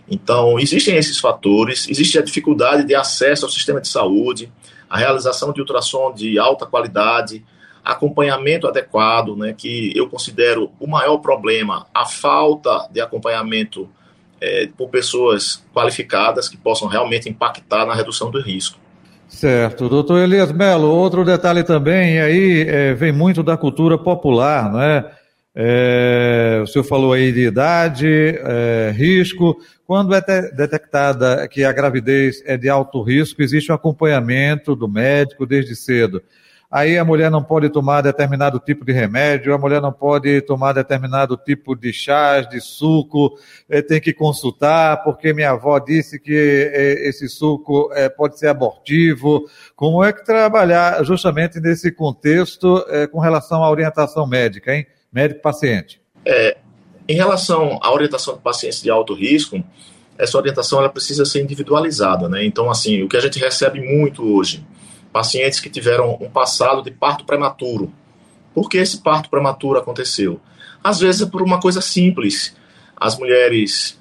Então, 0.09 0.59
existem 0.59 0.97
esses 0.97 1.19
fatores, 1.19 1.89
existe 1.89 2.19
a 2.19 2.23
dificuldade 2.23 2.85
de 2.85 2.95
acesso 2.95 3.45
ao 3.45 3.51
sistema 3.51 3.81
de 3.81 3.89
saúde, 3.89 4.53
a 4.89 4.97
realização 4.97 5.53
de 5.53 5.61
ultrassom 5.61 6.15
de 6.15 6.39
alta 6.39 6.65
qualidade, 6.65 7.45
acompanhamento 7.87 8.67
adequado, 8.67 9.37
né, 9.37 9.55
que 9.57 9.93
eu 9.95 10.09
considero 10.09 10.73
o 10.81 10.89
maior 10.89 11.19
problema, 11.19 11.87
a 11.95 12.05
falta 12.05 12.89
de 12.91 13.01
acompanhamento 13.01 13.89
é, 14.41 14.69
por 14.77 14.89
pessoas 14.89 15.65
qualificadas 15.73 16.49
que 16.49 16.57
possam 16.57 16.89
realmente 16.89 17.29
impactar 17.29 17.87
na 17.87 17.95
redução 17.95 18.29
do 18.29 18.41
risco. 18.41 18.79
Certo. 19.29 19.89
Doutor 19.89 20.19
Elias 20.19 20.51
Melo, 20.51 20.89
outro 20.89 21.25
detalhe 21.25 21.63
também, 21.63 22.21
aí 22.21 22.67
é, 22.69 22.95
vem 22.95 23.13
muito 23.13 23.43
da 23.43 23.57
cultura 23.57 23.97
popular, 23.97 24.73
não 24.73 24.83
é? 24.83 25.11
É, 25.59 26.61
o 26.63 26.67
senhor 26.67 26.85
falou 26.85 27.15
aí 27.15 27.33
de 27.33 27.47
idade, 27.47 28.07
é, 28.07 28.93
risco. 28.95 29.57
Quando 29.87 30.15
é 30.15 30.21
detectada 30.21 31.49
que 31.49 31.65
a 31.65 31.73
gravidez 31.73 32.43
é 32.45 32.59
de 32.59 32.69
alto 32.69 33.01
risco, 33.01 33.41
existe 33.41 33.73
um 33.73 33.75
acompanhamento 33.75 34.77
do 34.77 34.87
médico 34.87 35.47
desde 35.47 35.75
cedo. 35.75 36.21
Aí 36.71 36.99
a 36.99 37.05
mulher 37.05 37.31
não 37.31 37.43
pode 37.43 37.69
tomar 37.69 38.01
determinado 38.01 38.59
tipo 38.59 38.85
de 38.85 38.93
remédio, 38.93 39.55
a 39.55 39.59
mulher 39.59 39.81
não 39.81 39.93
pode 39.93 40.41
tomar 40.43 40.73
determinado 40.73 41.37
tipo 41.37 41.77
de 41.77 41.93
chás, 41.93 42.49
de 42.49 42.61
suco, 42.61 43.39
é, 43.69 43.81
tem 43.81 44.01
que 44.01 44.13
consultar, 44.13 45.03
porque 45.05 45.33
minha 45.33 45.51
avó 45.51 45.79
disse 45.79 46.19
que 46.19 46.35
é, 46.73 47.09
esse 47.09 47.29
suco 47.29 47.91
é, 47.93 48.09
pode 48.09 48.39
ser 48.39 48.49
abortivo. 48.49 49.49
Como 49.75 50.03
é 50.03 50.13
que 50.13 50.25
trabalhar 50.25 51.05
justamente 51.05 51.61
nesse 51.61 51.93
contexto 51.93 52.85
com 53.13 53.21
relação 53.21 53.63
à 53.63 53.71
orientação 53.71 54.27
médica, 54.27 54.75
hein? 54.75 54.87
médico-paciente? 55.13 56.01
É, 56.25 56.57
em 57.09 57.15
relação 57.15 57.79
à 57.83 57.93
orientação 57.93 58.35
de 58.35 58.41
pacientes 58.41 58.83
de 58.83 58.91
alto 58.91 59.15
risco, 59.15 59.63
essa 60.19 60.37
orientação 60.37 60.79
ela 60.79 60.89
precisa 60.89 61.25
ser 61.25 61.43
individualizada, 61.43 62.29
né? 62.29 62.45
Então, 62.45 62.71
assim, 62.71 63.03
o 63.03 63.09
que 63.09 63.17
a 63.17 63.21
gente 63.21 63.39
recebe 63.39 63.81
muito 63.81 64.23
hoje, 64.25 64.65
pacientes 65.17 65.61
que 65.61 65.71
tiveram 65.71 66.19
um 66.21 66.29
passado 66.29 66.83
de 66.83 66.91
parto 66.91 67.25
prematuro. 67.25 67.91
Por 68.55 68.69
que 68.69 68.77
esse 68.77 68.99
parto 68.99 69.31
prematuro 69.31 69.79
aconteceu? 69.79 70.39
Às 70.85 71.01
vezes 71.01 71.23
é 71.23 71.27
por 71.27 71.41
uma 71.41 71.59
coisa 71.59 71.81
simples. 71.81 72.55
As 72.95 73.19
mulheres, 73.19 73.99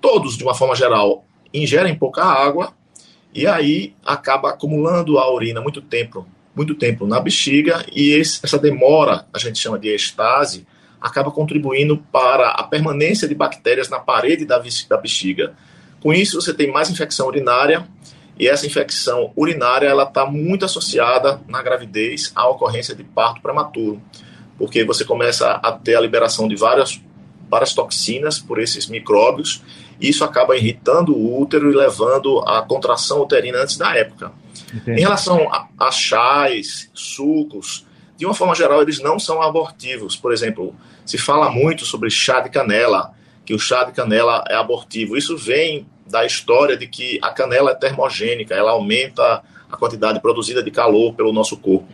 todos, 0.00 0.36
de 0.36 0.42
uma 0.42 0.56
forma 0.56 0.74
geral, 0.74 1.24
ingerem 1.54 1.94
pouca 1.94 2.24
água 2.24 2.72
e 3.32 3.46
aí 3.46 3.94
acaba 4.04 4.50
acumulando 4.50 5.16
a 5.16 5.32
urina 5.32 5.60
muito 5.60 5.80
tempo, 5.80 6.26
muito 6.56 6.74
tempo 6.74 7.06
na 7.06 7.20
bexiga 7.20 7.86
e 7.92 8.10
esse, 8.10 8.40
essa 8.42 8.58
demora, 8.58 9.26
a 9.32 9.38
gente 9.38 9.60
chama 9.60 9.78
de 9.78 9.94
estase, 9.94 10.66
acaba 11.00 11.30
contribuindo 11.30 11.98
para 12.10 12.48
a 12.48 12.64
permanência 12.64 13.28
de 13.28 13.34
bactérias 13.36 13.88
na 13.88 14.00
parede 14.00 14.44
da, 14.44 14.60
da 14.88 14.96
bexiga. 14.96 15.54
Com 16.00 16.12
isso, 16.12 16.40
você 16.40 16.52
tem 16.52 16.68
mais 16.72 16.90
infecção 16.90 17.28
urinária 17.28 17.86
e 18.38 18.48
essa 18.48 18.66
infecção 18.66 19.32
urinária 19.36 19.86
ela 19.86 20.04
está 20.04 20.24
muito 20.24 20.64
associada 20.64 21.40
na 21.48 21.62
gravidez 21.62 22.30
à 22.34 22.48
ocorrência 22.48 22.94
de 22.94 23.02
parto 23.02 23.40
prematuro, 23.42 24.00
porque 24.56 24.84
você 24.84 25.04
começa 25.04 25.50
a 25.50 25.72
ter 25.72 25.96
a 25.96 26.00
liberação 26.00 26.46
de 26.46 26.56
várias 26.56 27.00
várias 27.50 27.72
toxinas 27.72 28.38
por 28.38 28.60
esses 28.60 28.86
micróbios, 28.86 29.62
e 29.98 30.08
isso 30.08 30.22
acaba 30.22 30.56
irritando 30.56 31.16
o 31.16 31.40
útero 31.40 31.72
e 31.72 31.74
levando 31.74 32.40
à 32.40 32.60
contração 32.62 33.22
uterina 33.22 33.62
antes 33.62 33.78
da 33.78 33.96
época. 33.96 34.32
Entendi. 34.72 35.00
Em 35.00 35.02
relação 35.02 35.50
a, 35.50 35.66
a 35.78 35.90
chás, 35.90 36.90
sucos, 36.92 37.86
de 38.18 38.26
uma 38.26 38.34
forma 38.34 38.54
geral, 38.54 38.82
eles 38.82 39.00
não 39.00 39.18
são 39.18 39.40
abortivos. 39.40 40.14
Por 40.14 40.32
exemplo, 40.32 40.74
se 41.06 41.16
fala 41.16 41.48
muito 41.50 41.86
sobre 41.86 42.10
chá 42.10 42.40
de 42.40 42.50
canela, 42.50 43.14
que 43.44 43.54
o 43.54 43.58
chá 43.58 43.84
de 43.84 43.92
canela 43.92 44.44
é 44.48 44.54
abortivo. 44.54 45.16
Isso 45.16 45.36
vem 45.36 45.86
da 46.08 46.24
história 46.24 46.76
de 46.76 46.86
que 46.86 47.18
a 47.22 47.30
canela 47.30 47.72
é 47.72 47.74
termogênica, 47.74 48.54
ela 48.54 48.72
aumenta 48.72 49.42
a 49.70 49.76
quantidade 49.76 50.20
produzida 50.20 50.62
de 50.62 50.70
calor 50.70 51.14
pelo 51.14 51.32
nosso 51.32 51.56
corpo. 51.56 51.88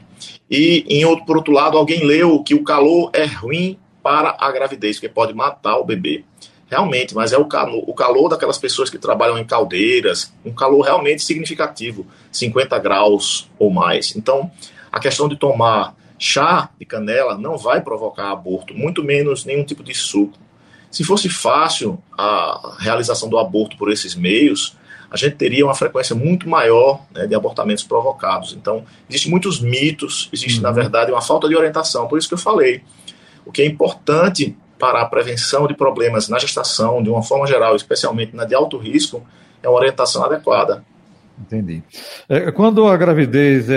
E, 0.50 0.84
em 0.88 1.04
outro, 1.04 1.24
por 1.24 1.36
outro 1.36 1.52
lado, 1.52 1.76
alguém 1.76 2.04
leu 2.04 2.42
que 2.42 2.54
o 2.54 2.62
calor 2.62 3.10
é 3.12 3.24
ruim 3.24 3.78
para 4.02 4.36
a 4.38 4.52
gravidez, 4.52 4.98
que 4.98 5.08
pode 5.08 5.34
matar 5.34 5.76
o 5.78 5.84
bebê. 5.84 6.24
Realmente, 6.70 7.14
mas 7.14 7.32
é 7.32 7.38
o 7.38 7.44
calor, 7.44 7.84
o 7.86 7.94
calor 7.94 8.28
daquelas 8.28 8.58
pessoas 8.58 8.88
que 8.90 8.98
trabalham 8.98 9.38
em 9.38 9.44
caldeiras, 9.44 10.32
um 10.44 10.52
calor 10.52 10.80
realmente 10.82 11.22
significativo, 11.22 12.06
50 12.32 12.78
graus 12.78 13.50
ou 13.58 13.70
mais. 13.70 14.16
Então, 14.16 14.50
a 14.90 14.98
questão 14.98 15.28
de 15.28 15.36
tomar 15.36 15.94
chá 16.18 16.70
de 16.78 16.86
canela 16.86 17.36
não 17.36 17.56
vai 17.56 17.80
provocar 17.80 18.30
aborto, 18.30 18.74
muito 18.74 19.02
menos 19.02 19.44
nenhum 19.44 19.64
tipo 19.64 19.82
de 19.82 19.94
suco. 19.94 20.38
Se 20.94 21.02
fosse 21.02 21.28
fácil 21.28 22.00
a 22.16 22.76
realização 22.78 23.28
do 23.28 23.36
aborto 23.36 23.76
por 23.76 23.90
esses 23.90 24.14
meios, 24.14 24.76
a 25.10 25.16
gente 25.16 25.34
teria 25.34 25.64
uma 25.64 25.74
frequência 25.74 26.14
muito 26.14 26.48
maior 26.48 27.04
né, 27.12 27.26
de 27.26 27.34
abortamentos 27.34 27.82
provocados. 27.82 28.52
Então, 28.52 28.84
existem 29.10 29.28
muitos 29.28 29.58
mitos, 29.58 30.30
existe, 30.32 30.58
uhum. 30.58 30.62
na 30.62 30.70
verdade, 30.70 31.10
uma 31.10 31.20
falta 31.20 31.48
de 31.48 31.56
orientação. 31.56 32.06
Por 32.06 32.16
isso 32.16 32.28
que 32.28 32.34
eu 32.34 32.38
falei, 32.38 32.80
o 33.44 33.50
que 33.50 33.60
é 33.60 33.66
importante 33.66 34.56
para 34.78 35.00
a 35.00 35.06
prevenção 35.06 35.66
de 35.66 35.74
problemas 35.74 36.28
na 36.28 36.38
gestação, 36.38 37.02
de 37.02 37.10
uma 37.10 37.24
forma 37.24 37.44
geral, 37.48 37.74
especialmente 37.74 38.36
na 38.36 38.44
de 38.44 38.54
alto 38.54 38.78
risco, 38.78 39.20
é 39.64 39.68
uma 39.68 39.78
orientação 39.78 40.22
adequada. 40.22 40.84
Entendi. 41.36 41.82
É, 42.28 42.52
quando 42.52 42.86
a 42.86 42.96
gravidez 42.96 43.68
é, 43.68 43.74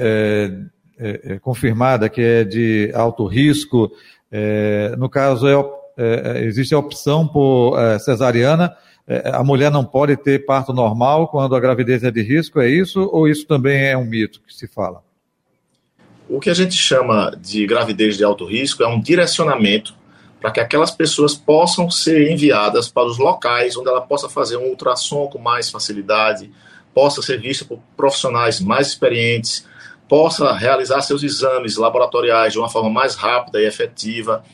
é, 0.00 0.50
é, 0.98 1.34
é, 1.34 1.38
confirmada 1.40 2.08
que 2.08 2.22
é 2.22 2.42
de 2.42 2.90
alto 2.94 3.26
risco, 3.26 3.92
é, 4.32 4.94
no 4.96 5.10
caso 5.10 5.46
é, 5.46 5.83
existe 6.42 6.74
a 6.74 6.78
opção 6.78 7.26
por 7.26 7.76
cesariana, 8.00 8.76
a 9.32 9.44
mulher 9.44 9.70
não 9.70 9.84
pode 9.84 10.16
ter 10.16 10.46
parto 10.46 10.72
normal 10.72 11.28
quando 11.28 11.54
a 11.54 11.60
gravidez 11.60 12.02
é 12.02 12.10
de 12.10 12.22
risco, 12.22 12.60
é 12.60 12.68
isso? 12.68 13.08
Ou 13.12 13.28
isso 13.28 13.46
também 13.46 13.84
é 13.84 13.96
um 13.96 14.04
mito 14.04 14.40
que 14.46 14.54
se 14.54 14.66
fala? 14.66 15.02
O 16.28 16.40
que 16.40 16.48
a 16.48 16.54
gente 16.54 16.74
chama 16.74 17.36
de 17.38 17.66
gravidez 17.66 18.16
de 18.16 18.24
alto 18.24 18.46
risco 18.46 18.82
é 18.82 18.88
um 18.88 18.98
direcionamento 18.98 19.94
para 20.40 20.50
que 20.50 20.60
aquelas 20.60 20.90
pessoas 20.90 21.34
possam 21.34 21.90
ser 21.90 22.30
enviadas 22.30 22.88
para 22.88 23.06
os 23.06 23.18
locais 23.18 23.76
onde 23.76 23.88
ela 23.88 24.00
possa 24.00 24.28
fazer 24.28 24.56
um 24.56 24.68
ultrassom 24.68 25.26
com 25.26 25.38
mais 25.38 25.70
facilidade, 25.70 26.50
possa 26.94 27.20
ser 27.22 27.40
vista 27.40 27.64
por 27.64 27.78
profissionais 27.96 28.60
mais 28.60 28.88
experientes, 28.88 29.66
possa 30.08 30.52
realizar 30.52 31.02
seus 31.02 31.22
exames 31.22 31.76
laboratoriais 31.76 32.52
de 32.52 32.58
uma 32.58 32.68
forma 32.68 32.90
mais 32.90 33.14
rápida 33.14 33.60
e 33.60 33.66
efetiva. 33.66 34.44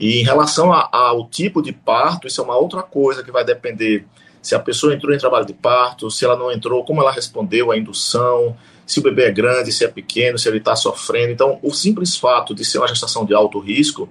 E 0.00 0.18
em 0.18 0.24
relação 0.24 0.72
a, 0.72 0.88
ao 0.90 1.28
tipo 1.28 1.60
de 1.60 1.72
parto, 1.72 2.26
isso 2.26 2.40
é 2.40 2.44
uma 2.44 2.56
outra 2.56 2.82
coisa 2.82 3.22
que 3.22 3.30
vai 3.30 3.44
depender 3.44 4.06
se 4.40 4.54
a 4.54 4.58
pessoa 4.58 4.94
entrou 4.94 5.14
em 5.14 5.18
trabalho 5.18 5.44
de 5.44 5.52
parto, 5.52 6.10
se 6.10 6.24
ela 6.24 6.34
não 6.34 6.50
entrou, 6.50 6.82
como 6.82 7.02
ela 7.02 7.12
respondeu 7.12 7.70
à 7.70 7.76
indução, 7.76 8.56
se 8.86 8.98
o 8.98 9.02
bebê 9.02 9.24
é 9.24 9.30
grande, 9.30 9.70
se 9.70 9.84
é 9.84 9.88
pequeno, 9.88 10.38
se 10.38 10.48
ele 10.48 10.56
está 10.56 10.74
sofrendo. 10.74 11.30
Então, 11.30 11.58
o 11.62 11.72
simples 11.72 12.16
fato 12.16 12.54
de 12.54 12.64
ser 12.64 12.78
uma 12.78 12.88
gestação 12.88 13.26
de 13.26 13.34
alto 13.34 13.58
risco 13.58 14.08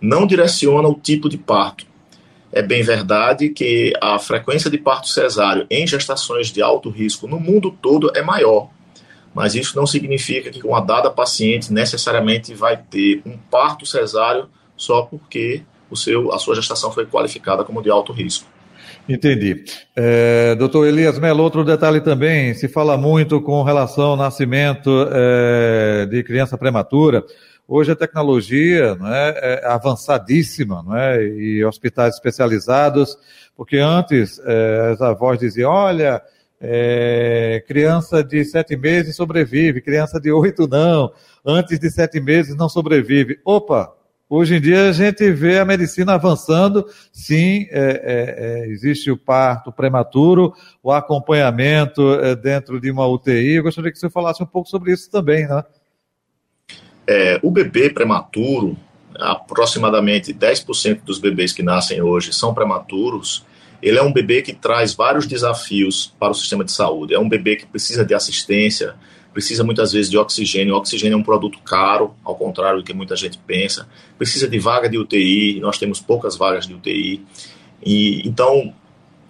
não 0.00 0.26
direciona 0.26 0.88
o 0.88 0.94
tipo 0.94 1.28
de 1.28 1.38
parto. 1.38 1.86
É 2.50 2.60
bem 2.60 2.82
verdade 2.82 3.50
que 3.50 3.92
a 4.00 4.18
frequência 4.18 4.68
de 4.68 4.78
parto 4.78 5.08
cesáreo 5.08 5.66
em 5.70 5.86
gestações 5.86 6.48
de 6.48 6.60
alto 6.60 6.90
risco 6.90 7.28
no 7.28 7.38
mundo 7.38 7.70
todo 7.70 8.10
é 8.16 8.22
maior, 8.22 8.70
mas 9.34 9.54
isso 9.54 9.76
não 9.76 9.86
significa 9.86 10.50
que 10.50 10.66
uma 10.66 10.80
dada 10.80 11.10
paciente 11.10 11.72
necessariamente 11.72 12.54
vai 12.54 12.76
ter 12.76 13.22
um 13.24 13.36
parto 13.36 13.86
cesáreo 13.86 14.48
só 14.78 15.02
porque 15.02 15.62
o 15.90 15.96
seu, 15.96 16.32
a 16.32 16.38
sua 16.38 16.54
gestação 16.54 16.90
foi 16.90 17.04
qualificada 17.04 17.62
como 17.64 17.82
de 17.82 17.90
alto 17.90 18.12
risco. 18.12 18.46
Entendi. 19.08 19.64
É, 19.96 20.54
doutor 20.54 20.86
Elias 20.86 21.18
Melo, 21.18 21.42
outro 21.42 21.64
detalhe 21.64 22.00
também, 22.00 22.54
se 22.54 22.68
fala 22.68 22.96
muito 22.96 23.40
com 23.40 23.62
relação 23.62 24.10
ao 24.10 24.16
nascimento 24.16 24.90
é, 25.10 26.06
de 26.06 26.22
criança 26.22 26.56
prematura. 26.56 27.24
Hoje 27.66 27.92
a 27.92 27.96
tecnologia 27.96 28.94
não 28.94 29.12
é, 29.12 29.62
avançadíssima, 29.66 30.82
não 30.82 30.96
é? 30.96 31.22
E 31.22 31.64
hospitais 31.64 32.14
especializados, 32.14 33.18
porque 33.56 33.76
antes 33.76 34.40
é, 34.44 34.90
as 34.92 35.02
avós 35.02 35.38
diziam, 35.38 35.70
olha, 35.70 36.22
é, 36.60 37.62
criança 37.66 38.22
de 38.22 38.44
sete 38.44 38.76
meses 38.76 39.16
sobrevive, 39.16 39.80
criança 39.80 40.20
de 40.20 40.30
oito 40.30 40.66
não, 40.66 41.12
antes 41.44 41.78
de 41.78 41.90
sete 41.90 42.20
meses 42.20 42.56
não 42.56 42.68
sobrevive. 42.68 43.38
Opa, 43.44 43.92
Hoje 44.30 44.56
em 44.56 44.60
dia 44.60 44.90
a 44.90 44.92
gente 44.92 45.32
vê 45.32 45.58
a 45.58 45.64
medicina 45.64 46.12
avançando, 46.12 46.86
sim, 47.10 47.66
é, 47.70 47.80
é, 47.80 48.64
é, 48.64 48.68
existe 48.68 49.10
o 49.10 49.16
parto 49.16 49.72
prematuro, 49.72 50.52
o 50.82 50.92
acompanhamento 50.92 52.12
é, 52.20 52.36
dentro 52.36 52.78
de 52.78 52.90
uma 52.90 53.06
UTI. 53.06 53.54
Eu 53.54 53.62
gostaria 53.62 53.90
que 53.90 53.98
você 53.98 54.10
falasse 54.10 54.42
um 54.42 54.46
pouco 54.46 54.68
sobre 54.68 54.92
isso 54.92 55.10
também, 55.10 55.48
né? 55.48 55.64
É, 57.06 57.40
o 57.42 57.50
bebê 57.50 57.88
prematuro, 57.88 58.76
aproximadamente 59.18 60.34
10% 60.34 61.04
dos 61.04 61.18
bebês 61.18 61.54
que 61.54 61.62
nascem 61.62 62.02
hoje 62.02 62.30
são 62.34 62.52
prematuros. 62.52 63.46
Ele 63.80 63.96
é 63.96 64.02
um 64.02 64.12
bebê 64.12 64.42
que 64.42 64.52
traz 64.52 64.92
vários 64.92 65.26
desafios 65.26 66.12
para 66.20 66.32
o 66.32 66.34
sistema 66.34 66.64
de 66.64 66.72
saúde. 66.72 67.14
É 67.14 67.18
um 67.18 67.28
bebê 67.28 67.56
que 67.56 67.64
precisa 67.64 68.04
de 68.04 68.12
assistência, 68.12 68.94
precisa 69.32 69.62
muitas 69.62 69.92
vezes 69.92 70.10
de 70.10 70.18
oxigênio. 70.18 70.74
O 70.74 70.78
oxigênio 70.78 71.14
é 71.14 71.18
um 71.18 71.22
produto 71.22 71.58
caro, 71.60 72.14
ao 72.24 72.34
contrário 72.34 72.80
do 72.80 72.84
que 72.84 72.92
muita 72.92 73.14
gente 73.16 73.38
pensa. 73.38 73.88
Precisa 74.16 74.48
de 74.48 74.58
vaga 74.58 74.88
de 74.88 74.98
UTI, 74.98 75.60
nós 75.60 75.78
temos 75.78 76.00
poucas 76.00 76.36
vagas 76.36 76.66
de 76.66 76.74
UTI. 76.74 77.24
E 77.84 78.26
então, 78.26 78.74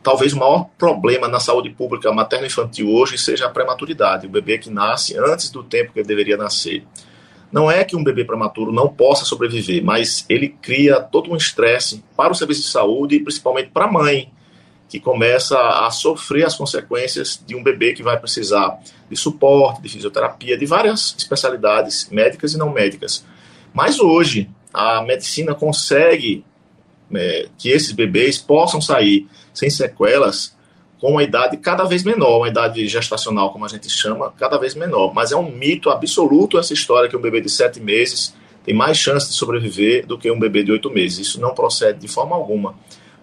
talvez 0.03 0.33
o 0.33 0.39
maior 0.39 0.67
problema 0.79 1.29
na 1.29 1.41
saúde 1.41 1.71
pública 1.71 2.11
materno-infantil 2.13 2.91
hoje 2.91 3.19
seja 3.19 3.47
a 3.47 3.51
prematuridade, 3.51 4.27
o 4.27 4.31
bebê 4.31 4.59
que 4.59 4.71
nasce 4.71 5.17
antes 5.19 5.51
do 5.51 5.63
tempo 5.63 5.93
que 5.93 6.01
ele 6.01 6.09
deveria 6.09 6.37
nascer. 6.37 6.85
Não 7.51 7.71
é 7.71 7.83
que 7.83 7.97
um 7.97 8.05
bebê 8.05 8.25
prematuro 8.25 8.71
não 8.71 8.89
possa 8.89 9.25
sobreviver, 9.25 9.83
mas 9.83 10.25
ele 10.29 10.49
cria 10.49 11.01
todo 11.01 11.33
um 11.33 11.37
estresse 11.37 12.05
para 12.17 12.33
o 12.33 12.35
serviço 12.35 12.63
de 12.63 12.69
saúde 12.69 13.17
e 13.17 13.21
principalmente 13.21 13.71
para 13.71 13.87
a 13.87 13.93
mãe, 13.93 14.31
que 14.89 14.99
começa 14.99 15.59
a 15.59 15.91
sofrer 15.91 16.47
as 16.47 16.57
consequências 16.57 17.43
de 17.47 17.55
um 17.55 17.63
bebê 17.63 17.93
que 17.93 18.03
vai 18.03 18.19
precisar 18.19 18.79
de 19.11 19.17
suporte, 19.17 19.83
de 19.83 19.89
fisioterapia, 19.89 20.57
de 20.57 20.65
várias 20.65 21.15
especialidades 21.19 22.09
médicas 22.11 22.55
e 22.55 22.59
não 22.59 22.73
médicas. 22.73 23.25
Mas 23.75 24.01
hoje, 24.01 24.49
a 24.73 25.03
medicina 25.03 25.55
consegue 25.55 26.45
é, 27.15 27.49
que 27.59 27.69
esses 27.69 27.93
bebês 27.93 28.39
possam 28.39 28.81
sair 28.81 29.27
sem 29.53 29.69
sequelas 29.69 30.57
com 31.01 31.13
uma 31.13 31.23
idade 31.23 31.57
cada 31.57 31.85
vez 31.85 32.03
menor, 32.03 32.39
uma 32.39 32.49
idade 32.49 32.87
gestacional, 32.89 33.53
como 33.53 33.65
a 33.65 33.69
gente 33.69 33.89
chama, 33.89 34.33
cada 34.37 34.59
vez 34.59 34.75
menor. 34.75 35.15
Mas 35.15 35.33
é 35.33 35.37
um 35.37 35.51
mito 35.51 35.91
absoluto 35.91 36.59
essa 36.59 36.73
história 36.73 37.09
que 37.09 37.17
um 37.17 37.21
bebê 37.21 37.41
de 37.41 37.49
sete 37.49 37.79
meses 37.79 38.35
tem 38.65 38.75
mais 38.75 38.99
chance 38.99 39.29
de 39.29 39.35
sobreviver 39.35 40.07
do 40.07 40.19
que 40.19 40.31
um 40.31 40.39
bebê 40.39 40.63
de 40.65 40.73
oito 40.73 40.91
meses. 40.91 41.19
Isso 41.29 41.41
não 41.41 41.55
procede 41.55 42.01
de 42.01 42.09
forma 42.09 42.35
alguma. 42.35 42.75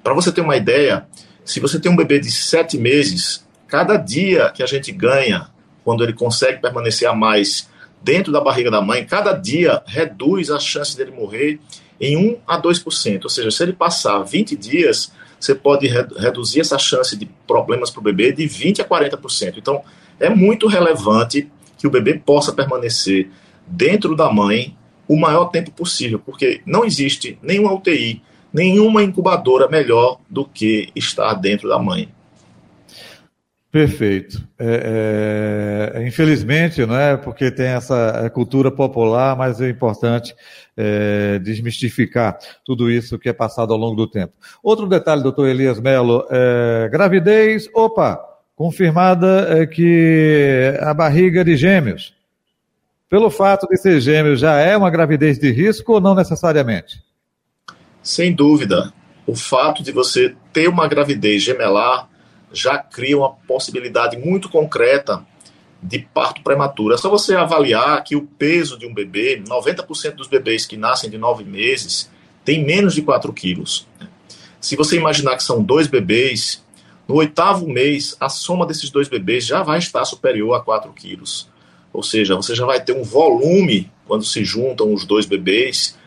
Para 0.01 0.13
você 0.13 0.31
ter 0.31 0.41
uma 0.41 0.55
ideia, 0.55 1.05
se 1.46 1.60
você 1.60 1.80
tem 1.80 1.92
um 1.92 1.96
bebê 1.96 2.20
de 2.20 2.32
sete 2.32 2.78
meses, 2.78 3.46
cada 3.68 3.98
dia 3.98 4.50
que 4.50 4.64
a 4.64 4.66
gente 4.66 4.92
ganha, 4.92 5.48
quando 5.84 6.04
ele 6.04 6.14
consegue 6.14 6.60
permanecer 6.60 7.08
a 7.08 7.14
mais 7.14 7.70
dentro 8.02 8.32
da 8.32 8.42
barriga 8.42 8.72
da 8.72 8.82
mãe, 8.82 9.06
cada 9.06 9.32
dia 9.32 9.82
reduz 9.86 10.50
a 10.50 10.60
chance 10.60 10.98
dele 10.98 11.12
morrer 11.12 11.60
em 12.02 12.18
1 12.18 12.38
a 12.48 12.60
2%. 12.60 13.24
Ou 13.24 13.30
seja, 13.30 13.52
se 13.52 13.64
ele 13.64 13.74
passar 13.74 14.24
20 14.24 14.56
dias, 14.56 15.12
você 15.40 15.54
pode 15.54 15.88
re 15.88 16.06
reduzir 16.18 16.62
essa 16.62 16.80
chance 16.80 17.16
de 17.16 17.28
problemas 17.48 17.92
para 17.92 18.00
o 18.00 18.04
bebê 18.04 18.32
de 18.32 18.48
20 18.48 18.82
a 18.82 18.86
40%. 18.86 19.56
Então, 19.58 19.84
é 20.20 20.30
muito 20.30 20.68
relevante 20.68 21.50
que 21.78 21.86
o 21.86 21.92
bebê 21.92 22.16
possa 22.16 22.52
permanecer 22.52 23.30
dentro 23.68 24.16
da 24.16 24.32
mãe 24.32 24.75
o 25.08 25.16
maior 25.16 25.46
tempo 25.46 25.72
possível, 25.72 26.20
porque 26.20 26.62
não 26.66 26.84
existe 26.84 27.38
nenhuma 27.42 27.74
UTI 27.74 28.22
nenhuma 28.55 29.03
incubadora 29.03 29.67
melhor 29.67 30.17
do 30.29 30.45
que 30.45 30.89
estar 30.95 31.33
dentro 31.33 31.67
da 31.67 31.77
mãe. 31.77 32.07
Perfeito. 33.69 34.41
É, 34.57 35.91
é, 35.97 36.07
infelizmente, 36.07 36.81
é 36.81 37.17
porque 37.17 37.51
tem 37.51 37.65
essa 37.65 38.21
é, 38.24 38.29
cultura 38.29 38.71
popular, 38.71 39.35
mas 39.35 39.59
é 39.59 39.69
importante 39.69 40.33
é, 40.77 41.38
desmistificar 41.39 42.38
tudo 42.63 42.89
isso 42.89 43.19
que 43.19 43.27
é 43.27 43.33
passado 43.33 43.74
ao 43.74 43.77
longo 43.77 43.97
do 43.97 44.07
tempo. 44.07 44.31
Outro 44.63 44.88
detalhe, 44.88 45.21
doutor 45.21 45.50
Elias 45.50 45.77
Melo, 45.77 46.25
é, 46.31 46.88
gravidez, 46.89 47.67
opa, 47.74 48.17
confirmada 48.55 49.67
que 49.67 50.74
a 50.79 50.93
barriga 50.93 51.43
de 51.43 51.57
gêmeos. 51.57 52.15
Pelo 53.09 53.29
fato 53.29 53.67
de 53.67 53.75
ser 53.75 54.00
gêmeos, 54.00 54.39
já 54.39 54.55
é 54.55 54.77
uma 54.77 54.89
gravidez 54.89 55.38
de 55.38 55.51
risco 55.51 55.91
ou 55.91 56.00
não 56.00 56.15
necessariamente? 56.15 57.03
Sem 58.05 58.35
dúvida. 58.35 58.93
O 59.25 59.35
fato 59.35 59.81
de 59.81 59.91
você 59.91 60.35
ter 60.53 60.69
uma 60.69 60.88
gravidez 60.88 61.41
gemelar 61.41 62.07
já 62.53 62.77
cria 62.77 63.17
uma 63.17 63.31
possibilidade 63.31 64.15
muito 64.15 64.47
concreta 64.47 65.25
de 65.81 65.97
parto 66.13 66.43
prematuro. 66.43 66.93
É 66.93 66.97
só 66.97 67.09
você 67.09 67.33
avaliar 67.35 68.03
que 68.03 68.15
o 68.15 68.21
peso 68.21 68.77
de 68.77 68.85
um 68.85 68.93
bebê, 68.93 69.41
90% 69.43 70.13
dos 70.13 70.27
bebês 70.27 70.67
que 70.67 70.77
nascem 70.77 71.09
de 71.09 71.17
9 71.17 71.43
meses, 71.45 72.07
tem 72.45 72.63
menos 72.63 72.93
de 72.93 73.01
4 73.01 73.33
quilos. 73.33 73.88
Se 74.62 74.75
você 74.75 74.97
imaginar 74.97 75.35
que 75.35 75.43
são 75.43 75.63
dois 75.63 75.88
bebês, 75.88 76.63
no 77.07 77.15
oitavo 77.15 77.67
mês, 77.67 78.15
a 78.19 78.29
soma 78.29 78.67
desses 78.67 78.91
dois 78.91 79.09
bebês 79.09 79.47
já 79.47 79.63
vai 79.63 79.79
estar 79.79 80.05
superior 80.05 80.53
a 80.53 80.59
4 80.59 80.93
quilos. 80.93 81.50
Ou 81.91 82.03
seja, 82.03 82.35
você 82.35 82.53
já 82.53 82.67
vai 82.67 82.79
ter 82.79 82.93
um 82.93 83.03
volume, 83.03 83.91
quando 84.07 84.24
se 84.24 84.45
juntam 84.45 84.93
os 84.93 85.05
dois 85.05 85.25
bebês, 85.25 85.97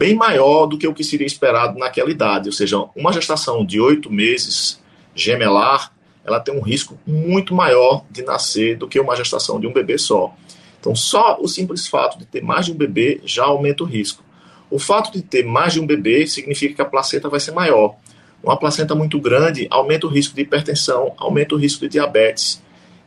bem 0.00 0.14
maior 0.14 0.64
do 0.64 0.78
que 0.78 0.88
o 0.88 0.94
que 0.94 1.04
seria 1.04 1.26
esperado 1.26 1.78
naquela 1.78 2.10
idade. 2.10 2.48
Ou 2.48 2.54
seja, 2.54 2.78
uma 2.96 3.12
gestação 3.12 3.66
de 3.66 3.78
oito 3.78 4.10
meses 4.10 4.80
gemelar, 5.14 5.92
ela 6.24 6.40
tem 6.40 6.56
um 6.56 6.62
risco 6.62 6.98
muito 7.06 7.54
maior 7.54 8.06
de 8.10 8.22
nascer 8.22 8.78
do 8.78 8.88
que 8.88 8.98
uma 8.98 9.14
gestação 9.14 9.60
de 9.60 9.66
um 9.66 9.72
bebê 9.74 9.98
só. 9.98 10.34
Então, 10.80 10.94
só 10.94 11.36
o 11.38 11.46
simples 11.46 11.86
fato 11.86 12.18
de 12.18 12.24
ter 12.24 12.42
mais 12.42 12.64
de 12.64 12.72
um 12.72 12.76
bebê 12.76 13.20
já 13.26 13.44
aumenta 13.44 13.82
o 13.82 13.86
risco. 13.86 14.24
O 14.70 14.78
fato 14.78 15.12
de 15.12 15.20
ter 15.20 15.44
mais 15.44 15.74
de 15.74 15.80
um 15.80 15.86
bebê 15.86 16.26
significa 16.26 16.76
que 16.76 16.80
a 16.80 16.86
placenta 16.86 17.28
vai 17.28 17.38
ser 17.38 17.50
maior. 17.50 17.96
Uma 18.42 18.56
placenta 18.56 18.94
muito 18.94 19.20
grande 19.20 19.66
aumenta 19.70 20.06
o 20.06 20.10
risco 20.10 20.34
de 20.34 20.40
hipertensão, 20.40 21.12
aumenta 21.18 21.54
o 21.54 21.58
risco 21.58 21.82
de 21.82 21.88
diabetes. 21.90 22.62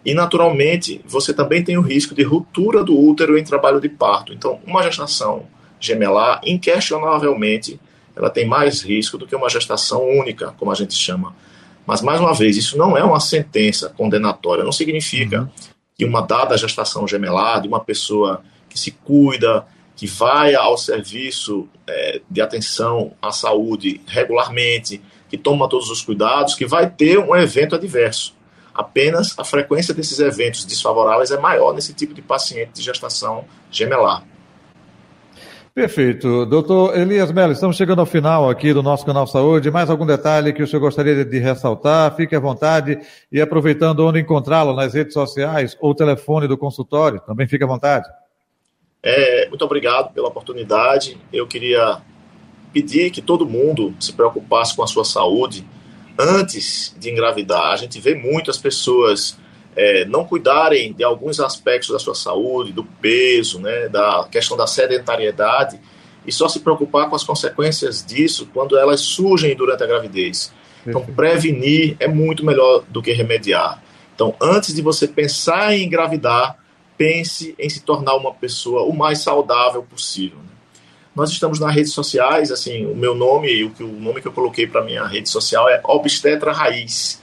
E, 0.06 0.14
naturalmente, 0.14 1.02
você 1.08 1.34
também 1.34 1.64
tem 1.64 1.76
o 1.76 1.82
risco 1.82 2.14
de 2.14 2.22
ruptura 2.22 2.84
do 2.84 2.96
útero 2.96 3.36
em 3.36 3.44
trabalho 3.44 3.82
de 3.82 3.90
parto. 3.90 4.32
Então, 4.32 4.60
uma 4.64 4.84
gestação 4.84 5.48
gemelar, 5.84 6.40
inquestionavelmente, 6.46 7.80
ela 8.16 8.30
tem 8.30 8.46
mais 8.48 8.82
risco 8.82 9.18
do 9.18 9.28
que 9.28 9.36
uma 9.36 9.50
gestação 9.50 10.08
única, 10.08 10.54
como 10.58 10.72
a 10.72 10.75
gente 10.75 10.94
chama. 10.94 11.36
Mas, 11.86 12.02
mais 12.02 12.22
uma 12.22 12.34
vez, 12.34 12.56
isso 12.56 12.78
não 12.78 12.98
é 12.98 13.04
uma 13.04 13.20
sentença 13.20 13.90
condenatória, 13.90 14.63
não 14.63 14.72
significa 14.72 15.42
uhum. 15.42 15.50
que 15.98 16.06
uma 16.06 16.22
dada 16.22 16.58
gestação 16.58 17.08
gemelar 17.08 17.62
de 17.62 17.68
uma 17.68 17.82
pessoa 17.82 18.42
que 18.70 18.80
se 18.80 18.92
cuida, 18.92 19.66
que 19.96 20.08
vai 20.08 20.56
ao 20.56 20.78
serviço 20.78 21.68
é, 21.86 22.22
de 22.30 22.42
atenção 22.42 23.12
à 23.22 23.32
saúde 23.32 24.00
regularmente, 24.08 25.02
que 25.30 25.38
toma 25.38 25.68
todos 25.68 25.90
os 25.90 26.02
cuidados, 26.02 26.56
que 26.56 26.66
vai 26.66 26.90
ter 26.90 27.20
um 27.20 27.36
evento 27.36 27.75
adverso. 27.75 28.36
Apenas 28.74 29.38
a 29.38 29.44
frequência 29.44 29.94
desses 29.94 30.20
eventos 30.20 30.66
desfavoráveis 30.66 31.30
é 31.30 31.38
maior 31.38 31.74
nesse 31.74 31.94
tipo 31.94 32.13
de 32.13 32.22
paciente 32.22 32.72
de 32.74 32.82
gestação 32.82 33.46
gemelar. 33.70 34.24
Perfeito. 35.74 36.46
Doutor 36.46 36.96
Elias 36.96 37.32
Melo, 37.32 37.51
estamos 37.51 37.75
chegando 37.75 37.98
ao 37.98 38.06
final 38.06 38.48
aqui 38.48 38.72
do 38.72 38.84
nosso 38.84 39.03
canal 39.03 39.25
Saúde. 39.25 39.72
Mais 39.72 39.89
algum 39.89 40.06
detalhe 40.06 40.53
que 40.53 40.62
o 40.62 40.68
senhor 40.68 40.82
gostaria 40.82 41.25
de 41.25 41.39
ressaltar? 41.39 42.15
Fique 42.15 42.36
à 42.36 42.39
vontade 42.39 43.00
e 43.32 43.42
aproveitando 43.42 44.06
onde 44.06 44.20
encontrá-lo 44.20 44.75
nas 44.75 44.94
redes 44.94 45.13
sociais 45.13 45.75
ou 45.82 45.96
telefone 45.96 46.48
do 46.48 46.56
consultório, 46.56 47.19
também 47.21 47.48
fique 47.48 47.63
à 47.63 47.67
vontade. 47.67 48.08
É, 49.02 49.50
muito 49.50 49.65
obrigado 49.65 50.13
pela 50.13 50.28
oportunidade. 50.28 51.17
Eu 51.34 51.48
queria 51.48 51.98
pedir 52.71 53.10
que 53.10 53.21
todo 53.21 53.43
mundo 53.43 53.95
se 54.00 54.13
preocupasse 54.13 54.76
com 54.76 54.84
a 54.84 54.88
sua 54.88 55.04
saúde 55.04 55.65
antes 56.19 56.95
de 57.00 57.10
engravidar. 57.10 57.71
A 57.71 57.78
gente 57.78 58.00
vê 58.00 58.13
muitas 58.13 58.60
pessoas 58.60 59.39
é, 59.76 60.06
não 60.06 60.26
cuidarem 60.26 60.94
de 60.94 61.04
alguns 61.04 61.40
aspectos 61.40 61.90
da 61.90 62.00
sua 62.00 62.16
saúde, 62.16 62.72
do 62.72 62.84
peso, 62.84 63.60
né, 63.60 63.90
da 63.90 64.28
questão 64.32 64.56
da 64.56 64.68
sedentariedade, 64.68 65.80
e 66.26 66.32
só 66.32 66.48
se 66.48 66.60
preocupar 66.60 67.10
com 67.10 67.16
as 67.16 67.24
consequências 67.24 68.06
disso 68.06 68.48
quando 68.54 68.78
elas 68.78 69.02
surgem 69.02 69.56
durante 69.56 69.84
a 69.84 69.88
gravidez. 69.88 70.54
Então, 70.86 71.06
prevenir 71.06 71.96
é 72.00 72.08
muito 72.08 72.46
melhor 72.46 72.84
do 72.90 73.02
que 73.02 73.12
remediar. 73.12 73.82
Então, 74.14 74.36
antes 74.42 74.74
de 74.74 74.82
você 74.82 75.08
pensar 75.08 75.74
em 75.74 75.86
engravidar, 75.86 76.58
pense 76.98 77.56
em 77.58 77.70
se 77.70 77.82
tornar 77.82 78.16
uma 78.16 78.34
pessoa 78.34 78.84
o 78.84 78.94
mais 78.94 79.20
saudável 79.20 79.84
possível. 79.84 80.38
Né? 80.38 80.52
Nós 81.16 81.32
estamos 81.32 81.60
nas 81.60 81.74
redes 81.74 81.94
sociais, 81.94 82.52
assim, 82.52 82.86
o 82.86 82.96
meu 82.96 83.16
nome, 83.16 83.64
o, 83.64 83.74
o 83.80 84.00
nome 84.00 84.22
que 84.22 84.28
eu 84.28 84.32
coloquei 84.32 84.68
para 84.68 84.84
minha 84.84 85.06
rede 85.06 85.30
social 85.30 85.70
é 85.70 85.82
Obstetra 85.84 86.52
Raiz 86.52 87.23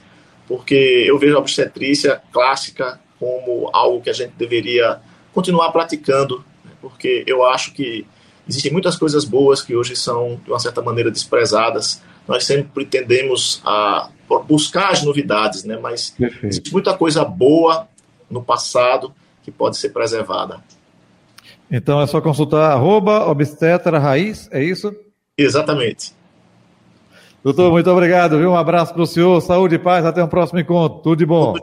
porque 0.51 1.05
eu 1.07 1.17
vejo 1.17 1.37
a 1.37 1.39
obstetrícia 1.39 2.21
clássica 2.33 2.99
como 3.21 3.71
algo 3.73 4.01
que 4.01 4.11
a 4.11 4.13
gente 4.13 4.33
deveria 4.37 4.99
continuar 5.33 5.71
praticando, 5.71 6.45
né? 6.65 6.73
porque 6.81 7.23
eu 7.25 7.47
acho 7.47 7.73
que 7.73 8.05
existem 8.49 8.73
muitas 8.73 8.97
coisas 8.97 9.25
boas 9.25 9.63
que 9.63 9.77
hoje 9.77 9.95
são, 9.95 10.41
de 10.45 10.51
uma 10.51 10.59
certa 10.59 10.83
maneira, 10.83 11.09
desprezadas. 11.09 12.03
Nós 12.27 12.43
sempre 12.43 12.85
tendemos 12.85 13.63
a 13.65 14.11
buscar 14.49 14.91
as 14.91 15.05
novidades, 15.05 15.63
né? 15.63 15.79
mas 15.81 16.11
Perfeito. 16.11 16.47
existe 16.47 16.73
muita 16.73 16.97
coisa 16.97 17.25
boa 17.25 17.87
no 18.29 18.43
passado 18.43 19.15
que 19.45 19.53
pode 19.53 19.77
ser 19.77 19.91
preservada. 19.91 20.61
Então 21.71 22.01
é 22.01 22.09
só 22.09 22.21
consultar 22.21 22.73
arroba 22.73 23.25
obstetra 23.31 24.01
raiz, 24.01 24.49
é 24.51 24.61
isso? 24.61 24.93
Exatamente. 25.39 26.13
Doutor, 27.43 27.71
muito 27.71 27.91
obrigado, 27.91 28.39
viu? 28.39 28.51
Um 28.51 28.57
abraço 28.57 28.93
para 28.93 29.03
o 29.03 29.07
senhor, 29.07 29.41
saúde 29.41 29.77
e 29.77 29.79
paz, 29.79 30.05
até 30.05 30.23
um 30.23 30.29
próximo 30.29 30.61
encontro. 30.61 31.01
Tudo 31.01 31.17
de 31.17 31.27
bom. 31.27 31.55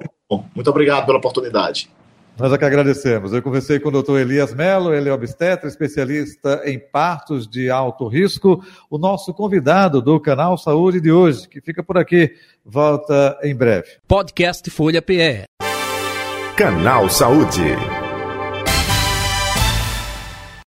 Muito 0.55 0.69
obrigado 0.69 1.05
pela 1.05 1.19
oportunidade. 1.19 1.89
Nós 2.37 2.53
é 2.53 2.57
que 2.57 2.65
agradecemos. 2.65 3.33
Eu 3.33 3.41
conversei 3.41 3.79
com 3.79 3.89
o 3.89 3.91
doutor 3.91 4.19
Elias 4.19 4.53
Mello, 4.53 4.93
ele 4.93 5.09
é 5.09 5.13
obstetra, 5.13 5.67
especialista 5.67 6.61
em 6.65 6.77
partos 6.79 7.47
de 7.47 7.69
alto 7.69 8.07
risco, 8.07 8.63
o 8.91 8.97
nosso 8.99 9.33
convidado 9.33 10.01
do 10.01 10.19
canal 10.19 10.55
Saúde 10.55 11.01
de 11.01 11.11
hoje, 11.11 11.47
que 11.47 11.59
fica 11.59 11.83
por 11.83 11.97
aqui, 11.97 12.31
volta 12.63 13.37
em 13.41 13.55
breve. 13.55 13.87
Podcast 14.07 14.69
Folha 14.69 15.01
PE. 15.01 15.45
Canal 16.55 17.09
Saúde. 17.09 17.96